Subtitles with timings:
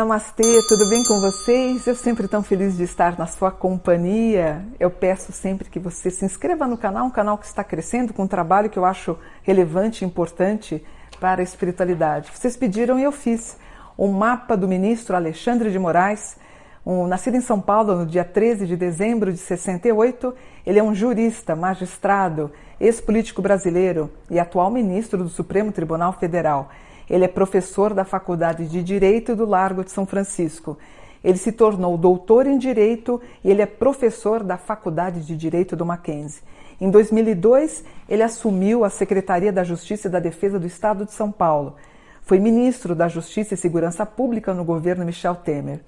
[0.00, 1.86] Namastê, tudo bem com vocês?
[1.86, 4.64] Eu sempre tão feliz de estar na sua companhia.
[4.80, 8.22] Eu peço sempre que você se inscreva no canal, um canal que está crescendo com
[8.22, 10.82] um trabalho que eu acho relevante e importante
[11.20, 12.30] para a espiritualidade.
[12.32, 13.58] Vocês pediram e eu fiz
[13.98, 16.38] um mapa do ministro Alexandre de Moraes,
[16.84, 20.34] um, nascido em São Paulo no dia 13 de dezembro de 68.
[20.64, 26.70] Ele é um jurista, magistrado, ex-político brasileiro e atual ministro do Supremo Tribunal Federal.
[27.10, 30.78] Ele é professor da Faculdade de Direito do Largo de São Francisco.
[31.24, 35.84] Ele se tornou doutor em Direito e ele é professor da Faculdade de Direito do
[35.84, 36.40] Mackenzie.
[36.80, 41.32] Em 2002, ele assumiu a Secretaria da Justiça e da Defesa do Estado de São
[41.32, 41.74] Paulo.
[42.22, 45.80] Foi ministro da Justiça e Segurança Pública no governo Michel Temer.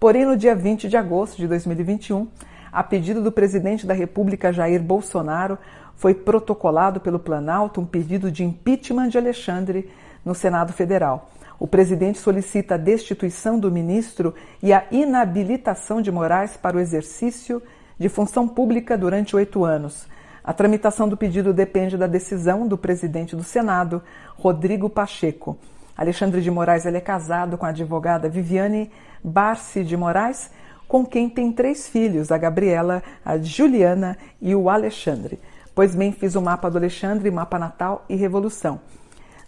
[0.00, 2.26] Porém, no dia 20 de agosto de 2021,
[2.72, 5.56] a pedido do presidente da República Jair Bolsonaro,
[5.94, 9.88] foi protocolado pelo Planalto um pedido de impeachment de Alexandre
[10.24, 11.30] no Senado Federal.
[11.58, 17.62] O presidente solicita a destituição do ministro e a inabilitação de Moraes para o exercício
[17.98, 20.06] de função pública durante oito anos.
[20.42, 24.02] A tramitação do pedido depende da decisão do presidente do Senado,
[24.36, 25.56] Rodrigo Pacheco.
[25.96, 28.90] Alexandre de Moraes é casado com a advogada Viviane
[29.22, 30.50] Barci de Moraes,
[30.88, 35.38] com quem tem três filhos, a Gabriela, a Juliana e o Alexandre.
[35.74, 38.80] Pois bem, fiz o mapa do Alexandre, mapa natal e revolução.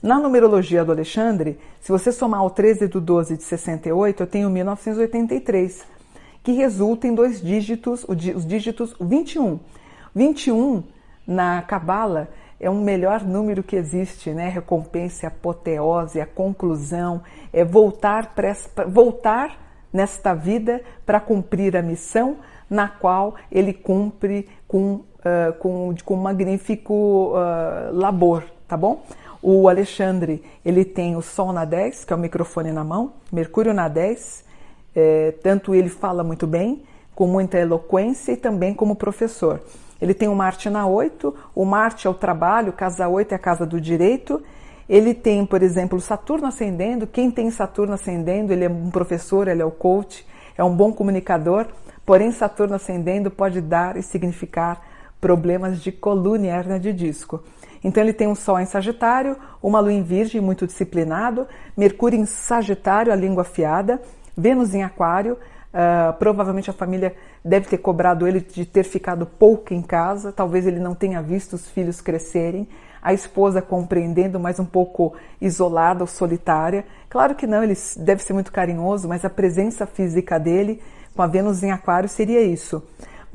[0.06, 4.48] Na numerologia do Alexandre, se você somar o 13 do 12 de 68, eu tenho
[4.48, 5.84] 1983,
[6.44, 9.58] que resulta em dois dígitos, os dígitos 21.
[10.14, 10.84] 21
[11.26, 12.28] na Cabala
[12.60, 14.48] é um melhor número que existe, né?
[14.48, 17.20] Recompensa, apoteose, a conclusão,
[17.52, 18.32] é voltar,
[18.86, 19.58] voltar
[19.92, 22.36] nesta vida para cumprir a missão
[22.70, 29.02] na qual ele cumpre com, uh, com, com um magnífico uh, labor, tá bom?
[29.48, 33.72] O Alexandre, ele tem o Sol na 10, que é o microfone na mão, Mercúrio
[33.72, 34.44] na 10,
[34.92, 36.82] é, tanto ele fala muito bem,
[37.14, 39.60] com muita eloquência e também como professor.
[40.02, 43.38] Ele tem o Marte na 8, o Marte é o trabalho, casa 8 é a
[43.38, 44.42] casa do direito.
[44.88, 47.06] Ele tem, por exemplo, Saturno ascendendo.
[47.06, 50.26] Quem tem Saturno ascendendo, ele é um professor, ele é o coach,
[50.58, 51.68] é um bom comunicador.
[52.04, 54.82] Porém, Saturno ascendendo pode dar e significar
[55.26, 57.42] problemas de coluna e hernia de disco.
[57.82, 62.24] Então ele tem um Sol em Sagitário, uma Lua em Virgem, muito disciplinado, Mercúrio em
[62.24, 64.00] Sagitário, a língua afiada,
[64.36, 67.12] Vênus em Aquário, uh, provavelmente a família
[67.44, 71.54] deve ter cobrado ele de ter ficado pouco em casa, talvez ele não tenha visto
[71.54, 72.68] os filhos crescerem,
[73.02, 76.84] a esposa compreendendo, mas um pouco isolada ou solitária.
[77.10, 80.80] Claro que não, ele deve ser muito carinhoso, mas a presença física dele
[81.16, 82.80] com a Vênus em Aquário seria isso.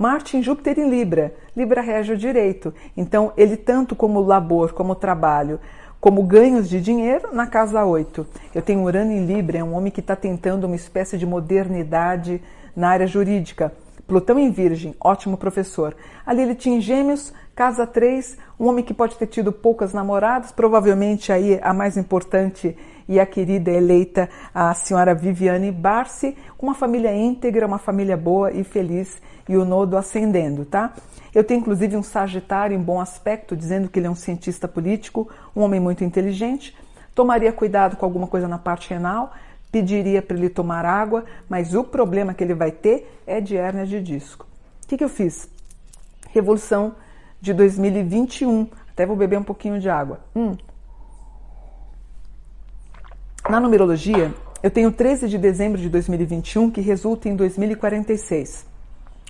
[0.01, 1.31] Marte em Júpiter em Libra.
[1.55, 2.73] Libra rege o direito.
[2.97, 5.59] Então, ele tanto como labor, como trabalho,
[5.99, 8.25] como ganhos de dinheiro na casa 8.
[8.55, 12.41] Eu tenho Urano em Libra, é um homem que está tentando uma espécie de modernidade
[12.75, 13.71] na área jurídica.
[14.11, 15.95] Plutão em Virgem, ótimo professor.
[16.25, 21.31] Ali ele tinha Gêmeos, casa 3, um homem que pode ter tido poucas namoradas, provavelmente
[21.31, 22.77] aí a mais importante
[23.07, 28.65] e a querida eleita, a senhora Viviane Barsi, uma família íntegra, uma família boa e
[28.65, 30.93] feliz e o nodo ascendendo, tá?
[31.33, 35.29] Eu tenho inclusive um Sagitário em bom aspecto, dizendo que ele é um cientista político,
[35.55, 36.75] um homem muito inteligente.
[37.15, 39.31] Tomaria cuidado com alguma coisa na parte renal,
[39.71, 43.85] pediria para ele tomar água, mas o problema que ele vai ter é de hérnia
[43.85, 44.45] de disco.
[44.83, 45.49] O que, que eu fiz?
[46.31, 46.95] Revolução
[47.39, 48.67] de 2021.
[48.89, 50.19] Até vou beber um pouquinho de água.
[50.35, 50.55] Hum.
[53.49, 58.69] Na numerologia, eu tenho 13 de dezembro de 2021, que resulta em 2046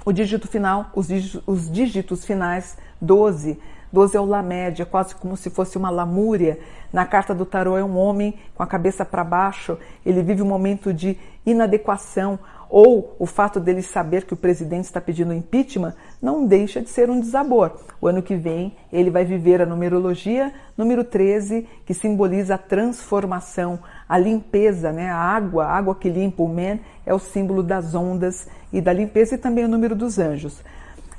[0.06, 3.60] o dígito final, os dígitos, os dígitos finais 12.
[3.92, 6.60] 12 é o Lá média, quase como se fosse uma lamúria.
[6.92, 10.48] Na carta do tarô é um homem com a cabeça para baixo, ele vive um
[10.48, 12.40] momento de inadequação,
[12.72, 17.10] ou o fato dele saber que o presidente está pedindo impeachment não deixa de ser
[17.10, 17.78] um desabor.
[18.00, 23.80] O ano que vem ele vai viver a numerologia número 13, que simboliza a transformação,
[24.08, 25.10] a limpeza, né?
[25.10, 28.94] a água, a água que limpa o men é o símbolo das ondas e da
[28.94, 30.64] limpeza e também o número dos anjos.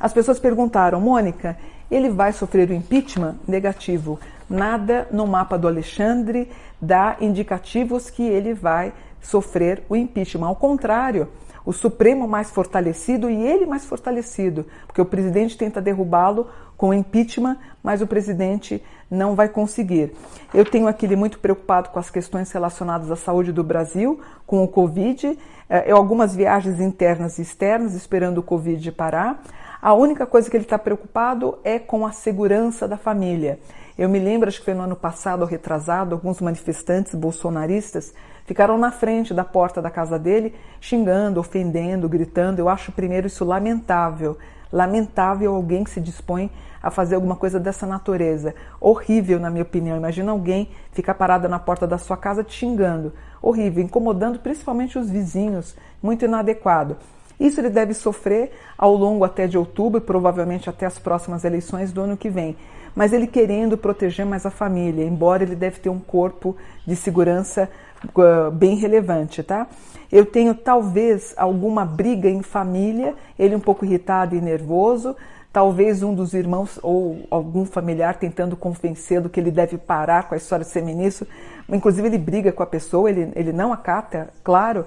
[0.00, 1.56] As pessoas perguntaram, Mônica,
[1.94, 3.36] ele vai sofrer o impeachment?
[3.46, 4.18] Negativo.
[4.48, 6.50] Nada no mapa do Alexandre
[6.80, 10.46] dá indicativos que ele vai sofrer o impeachment.
[10.46, 11.28] Ao contrário,
[11.64, 17.56] o Supremo mais fortalecido e ele mais fortalecido, porque o presidente tenta derrubá-lo com impeachment,
[17.82, 20.12] mas o presidente não vai conseguir.
[20.52, 24.68] Eu tenho aquele muito preocupado com as questões relacionadas à saúde do Brasil, com o
[24.68, 29.40] Covid, é, algumas viagens internas e externas, esperando o Covid parar.
[29.82, 33.58] A única coisa que ele está preocupado é com a segurança da família.
[33.98, 38.14] Eu me lembro, acho que foi no ano passado ou retrasado, alguns manifestantes bolsonaristas
[38.46, 42.60] ficaram na frente da porta da casa dele, xingando, ofendendo, gritando.
[42.60, 44.38] Eu acho primeiro isso lamentável.
[44.72, 46.48] Lamentável alguém que se dispõe
[46.80, 48.54] a fazer alguma coisa dessa natureza.
[48.80, 49.96] Horrível, na minha opinião.
[49.96, 53.12] Imagina alguém ficar parada na porta da sua casa te xingando.
[53.42, 55.74] Horrível, incomodando principalmente os vizinhos.
[56.00, 56.98] Muito inadequado.
[57.42, 62.00] Isso ele deve sofrer ao longo até de outubro, provavelmente até as próximas eleições do
[62.00, 62.56] ano que vem.
[62.94, 66.56] Mas ele querendo proteger mais a família, embora ele deve ter um corpo
[66.86, 67.68] de segurança
[68.16, 69.66] uh, bem relevante, tá?
[70.10, 75.16] Eu tenho talvez alguma briga em família, ele um pouco irritado e nervoso,
[75.52, 80.38] talvez um dos irmãos ou algum familiar tentando convencê-lo que ele deve parar com a
[80.38, 81.26] história de ser ministro.
[81.68, 84.86] Inclusive, ele briga com a pessoa, ele, ele não acata, claro.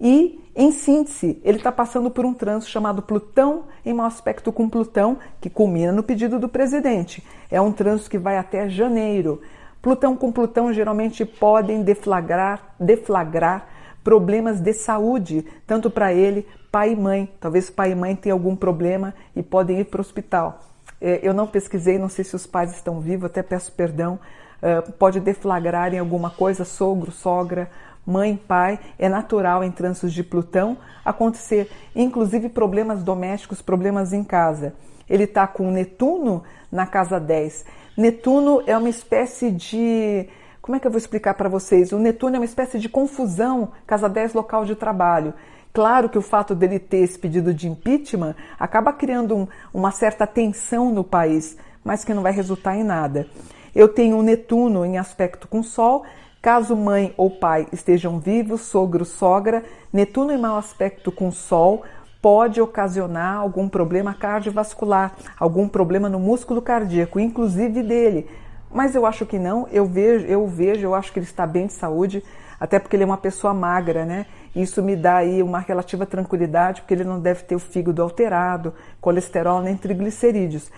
[0.00, 4.68] E, em síntese, ele está passando por um trânsito chamado Plutão em mau aspecto com
[4.68, 7.24] Plutão, que culmina no pedido do presidente.
[7.50, 9.40] É um trânsito que vai até janeiro.
[9.80, 13.66] Plutão com Plutão geralmente podem deflagrar, deflagrar
[14.04, 17.32] problemas de saúde, tanto para ele, pai e mãe.
[17.40, 20.60] Talvez pai e mãe tenham algum problema e podem ir para o hospital.
[21.00, 24.18] É, eu não pesquisei, não sei se os pais estão vivos, até peço perdão.
[24.60, 27.70] É, pode deflagrar em alguma coisa, sogro, sogra,
[28.06, 28.78] mãe, pai.
[28.98, 34.74] É natural em trânsitos de Plutão acontecer, inclusive problemas domésticos, problemas em casa.
[35.08, 37.64] Ele está com Netuno na casa 10.
[37.96, 40.28] Netuno é uma espécie de
[40.62, 41.90] como é que eu vou explicar para vocês?
[41.90, 45.34] O Netuno é uma espécie de confusão, casa 10 local de trabalho.
[45.72, 50.24] Claro que o fato dele ter esse pedido de impeachment acaba criando um, uma certa
[50.24, 53.26] tensão no país, mas que não vai resultar em nada.
[53.74, 56.04] Eu tenho o Netuno em aspecto com Sol.
[56.42, 59.62] Caso mãe ou pai estejam vivos, sogro, sogra,
[59.92, 61.84] Netuno em mau aspecto com Sol
[62.20, 68.28] pode ocasionar algum problema cardiovascular, algum problema no músculo cardíaco, inclusive dele,
[68.72, 71.66] mas eu acho que não, eu vejo, eu vejo, eu acho que ele está bem
[71.66, 72.24] de saúde,
[72.58, 74.26] até porque ele é uma pessoa magra, né?
[74.54, 78.72] Isso me dá aí uma relativa tranquilidade, porque ele não deve ter o fígado alterado,
[79.00, 80.70] colesterol nem triglicerídeos.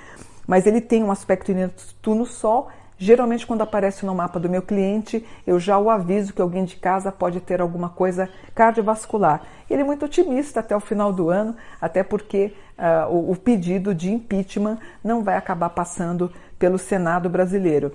[0.46, 2.68] Mas ele tem um aspecto inesto no sol.
[2.96, 6.76] Geralmente, quando aparece no mapa do meu cliente, eu já o aviso que alguém de
[6.76, 9.42] casa pode ter alguma coisa cardiovascular.
[9.68, 13.94] Ele é muito otimista até o final do ano, até porque uh, o, o pedido
[13.94, 17.92] de impeachment não vai acabar passando pelo Senado brasileiro.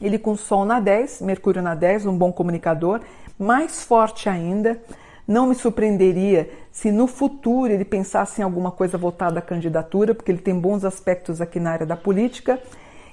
[0.00, 3.00] Ele com Sol na 10, Mercúrio na 10, um bom comunicador,
[3.38, 4.80] mais forte ainda.
[5.26, 10.30] Não me surpreenderia se no futuro ele pensasse em alguma coisa voltada à candidatura, porque
[10.30, 12.60] ele tem bons aspectos aqui na área da política.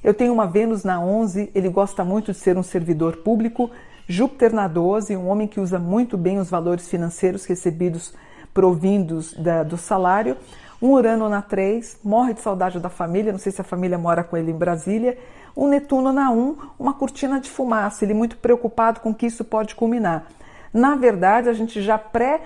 [0.05, 3.71] Eu tenho uma Vênus na 11, ele gosta muito de ser um servidor público.
[4.07, 8.13] Júpiter na 12, um homem que usa muito bem os valores financeiros recebidos
[8.53, 10.37] provindos da, do salário.
[10.79, 14.23] Um Urano na 3, morre de saudade da família, não sei se a família mora
[14.23, 15.17] com ele em Brasília.
[15.57, 19.73] Um Netuno na 1, uma cortina de fumaça, ele muito preocupado com que isso pode
[19.73, 20.27] culminar.
[20.71, 22.41] Na verdade, a gente já pré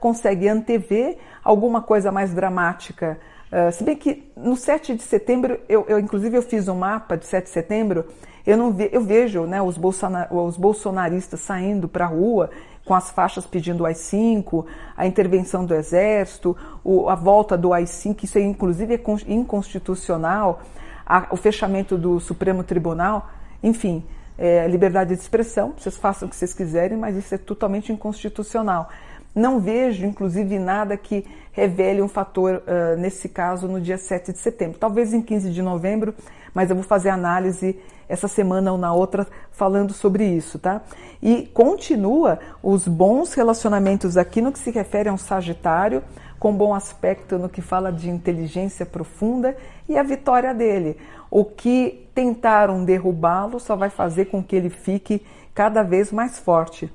[0.00, 3.18] consegue antever alguma coisa mais dramática.
[3.54, 7.16] Uh, se bem que no 7 de setembro, eu, eu, inclusive eu fiz um mapa
[7.16, 8.04] de 7 de setembro,
[8.44, 12.50] eu, não eu vejo né, os, bolsonar, os bolsonaristas saindo para a rua
[12.84, 14.66] com as faixas pedindo o AI-5,
[14.96, 20.60] a intervenção do Exército, o, a volta do AI-5, isso é, inclusive é inconstitucional,
[21.06, 23.30] a, o fechamento do Supremo Tribunal,
[23.62, 24.02] enfim,
[24.36, 28.90] é, liberdade de expressão, vocês façam o que vocês quiserem, mas isso é totalmente inconstitucional.
[29.34, 34.38] Não vejo, inclusive, nada que revele um fator, uh, nesse caso, no dia 7 de
[34.38, 34.78] setembro.
[34.78, 36.14] Talvez em 15 de novembro,
[36.52, 40.82] mas eu vou fazer análise essa semana ou na outra falando sobre isso, tá?
[41.22, 46.02] E continua os bons relacionamentos aqui no que se refere a um Sagitário,
[46.38, 49.56] com bom aspecto no que fala de inteligência profunda
[49.88, 50.98] e a vitória dele.
[51.30, 55.24] O que tentaram derrubá-lo só vai fazer com que ele fique
[55.54, 56.92] cada vez mais forte.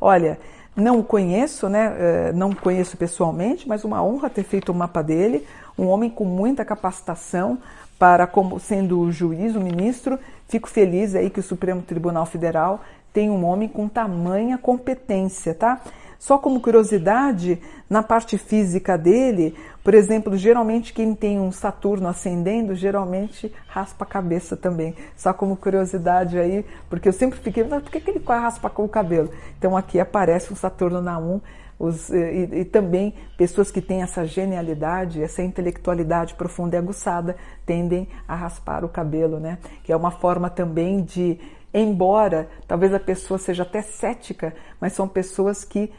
[0.00, 0.38] Olha,
[0.74, 1.94] não o conheço, né?
[1.98, 5.46] Eh, não conheço pessoalmente, mas uma honra ter feito o mapa dele.
[5.78, 7.58] Um homem com muita capacitação
[7.98, 10.18] para, como sendo juiz, o ministro,
[10.52, 15.80] Fico feliz aí que o Supremo Tribunal Federal tem um homem com tamanha competência, tá?
[16.22, 17.60] Só como curiosidade,
[17.90, 24.06] na parte física dele, por exemplo, geralmente quem tem um Saturno ascendendo, geralmente raspa a
[24.06, 24.94] cabeça também.
[25.16, 28.84] Só como curiosidade aí, porque eu sempre fiquei, mas por que, que ele raspa com
[28.84, 29.30] o cabelo?
[29.58, 31.40] Então aqui aparece o Saturno na 1
[31.76, 37.34] os, e, e, também pessoas que têm essa genialidade, essa intelectualidade profunda e aguçada,
[37.66, 39.58] tendem a raspar o cabelo, né?
[39.82, 41.40] Que é uma forma também de,
[41.74, 45.92] embora talvez a pessoa seja até cética, mas são pessoas que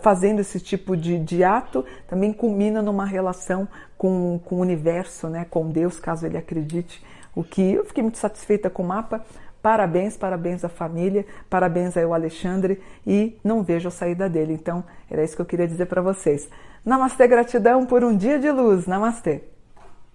[0.00, 5.46] fazendo esse tipo de, de ato também culmina numa relação com, com o universo, né?
[5.48, 7.04] Com Deus, caso ele acredite.
[7.34, 9.24] O que eu fiquei muito satisfeita com o mapa,
[9.60, 14.52] Parabéns, parabéns à família, parabéns ao Alexandre e não vejo a saída dele.
[14.52, 16.48] Então, era isso que eu queria dizer para vocês.
[16.84, 18.86] Namastê, gratidão por um dia de luz.
[18.86, 19.42] Namastê.